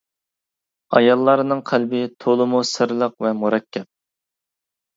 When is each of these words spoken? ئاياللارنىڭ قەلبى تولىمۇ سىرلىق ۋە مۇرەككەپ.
ئاياللارنىڭ 0.99 1.61
قەلبى 1.73 2.01
تولىمۇ 2.27 2.63
سىرلىق 2.73 3.17
ۋە 3.27 3.37
مۇرەككەپ. 3.45 3.89